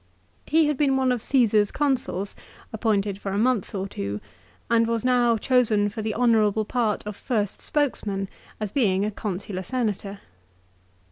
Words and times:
He 0.47 0.65
had 0.65 0.77
been 0.77 0.97
one 0.97 1.11
of 1.11 1.21
Caesar's 1.21 1.69
Consuls, 1.71 2.35
appointed 2.73 3.21
for 3.21 3.33
a 3.33 3.37
month 3.37 3.75
or 3.75 3.87
two, 3.87 4.19
and 4.67 4.87
was 4.87 5.05
now 5.05 5.37
chosen 5.37 5.89
for 5.89 6.01
the 6.01 6.15
honourable 6.15 6.65
part 6.65 7.05
of 7.05 7.15
first 7.15 7.61
spokes 7.61 8.03
man, 8.03 8.27
as 8.59 8.71
being 8.71 9.05
a 9.05 9.11
Consular 9.11 9.61
Senator. 9.61 10.19